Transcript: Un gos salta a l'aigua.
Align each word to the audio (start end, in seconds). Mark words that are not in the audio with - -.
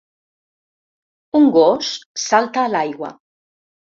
Un 1.41 1.51
gos 1.57 1.91
salta 2.23 2.63
a 2.65 2.71
l'aigua. 2.77 3.13